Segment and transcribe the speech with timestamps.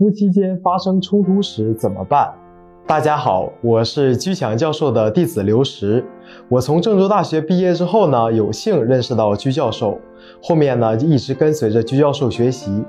[0.00, 2.32] 夫妻间发生冲突时怎么办？
[2.86, 6.02] 大家好，我是居强教授的弟子刘石。
[6.48, 9.98] 我从郑州大学毕业之后呢，有幸认识到居教授，
[10.42, 12.82] 后面呢就一直跟随着居教授学习。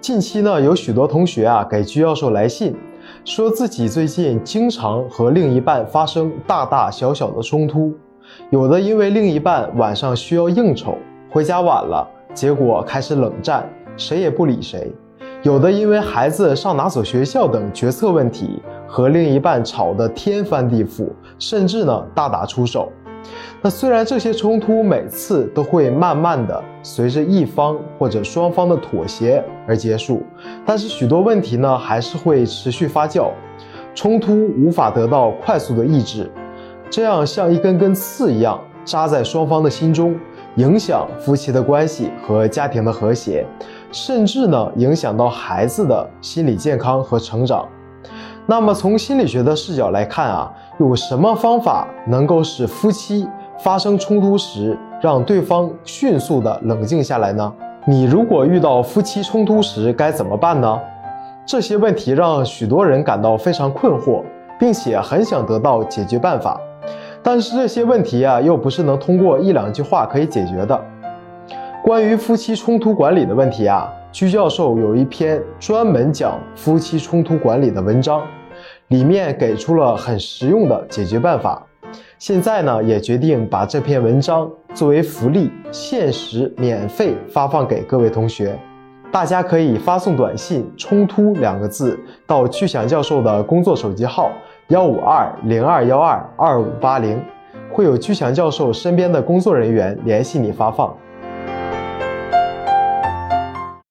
[0.00, 2.72] 近期呢，有许多同学啊给居教授来信，
[3.24, 7.92] 说自己最近经常和另一半发生大大小小的冲突，
[8.50, 10.96] 有的因为另一半晚上需要应酬，
[11.32, 14.92] 回家晚了，结果开始冷战，谁也不理谁；
[15.44, 21.06] 有的因为孩子上哪所学校等决策问题，和另一半吵得天翻地覆，
[21.38, 22.90] 甚至呢大打出手。
[23.60, 30.22] 那虽然这些冲突每次都会慢慢的随着一方或者双方的妥协而结束，
[30.64, 33.28] 但是许多问题呢还是会持续发酵，
[33.94, 36.30] 冲突无法得到快速的抑制，
[36.88, 40.16] 这样像一根根刺一样扎在双方的心中，
[40.56, 43.46] 影响夫妻的关系和家庭的和谐，
[43.94, 47.64] 甚至呢影响到孩子的心理健康和成长。
[48.44, 53.26] 那么从心理学的视角来看啊，有什么方法能够使夫妻？
[53.60, 57.52] 发生冲突时，让对方迅速的冷静下来呢？
[57.86, 60.76] 你如果遇到夫妻冲突时该怎么办呢？
[61.46, 64.24] 这些问题让许多人感到非常困惑，
[64.58, 66.60] 并且很想得到解决办法。
[67.22, 70.78] 但是这些问题啊，又不是能通过一两句话可以解决的。
[71.84, 78.22] 关于夫妻冲突管理的问题啊，居教授有一篇专门讲夫妻冲突管理的文章，
[78.88, 81.62] 里面给出了很实用的解决办法。
[82.18, 88.58] 现在呢，也决定把这篇文章作为福利，限时免费发放给各位同学。
[89.12, 94.30] 大家可以发送短信“冲突”两个字到巨响教授的工作手机号
[94.68, 97.20] 幺五二零二幺二二五八零，
[97.70, 100.90] 会有巨响教授身边的工作人员联系你发放。